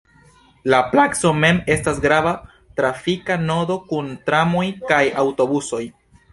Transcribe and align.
La 0.73 0.77
placo 0.93 1.33
mem 1.41 1.59
estas 1.73 1.99
grava 2.07 2.33
trafika 2.81 3.39
nodo 3.45 3.79
kun 3.93 4.11
tramoj 4.31 4.67
kaj 4.93 5.05
aŭtobusoj. 5.27 5.87